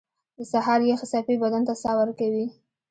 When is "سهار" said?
0.51-0.79